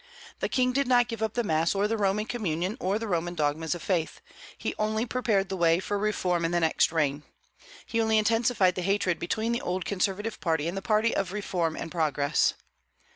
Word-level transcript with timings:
The 0.39 0.49
King 0.49 0.73
did 0.73 0.87
not 0.87 1.07
give 1.09 1.21
up 1.21 1.35
the 1.35 1.43
Mass 1.43 1.75
or 1.75 1.87
the 1.87 1.95
Roman 1.95 2.25
communion 2.25 2.75
or 2.79 2.95
Roman 2.97 3.35
dogmas 3.35 3.75
of 3.75 3.83
faith; 3.83 4.19
he 4.57 4.73
only 4.79 5.05
prepared 5.05 5.49
the 5.49 5.55
way 5.55 5.79
for 5.79 5.95
reform 5.99 6.43
in 6.43 6.49
the 6.49 6.59
next 6.59 6.91
reign. 6.91 7.21
He 7.85 8.01
only 8.01 8.17
intensified 8.17 8.73
the 8.73 8.81
hatred 8.81 9.19
between 9.19 9.51
the 9.51 9.61
old 9.61 9.85
conservative 9.85 10.39
party 10.39 10.67
and 10.67 10.75
the 10.75 10.81
party 10.81 11.15
of 11.15 11.31
reform 11.31 11.75
and 11.75 11.91
progress. 11.91 12.55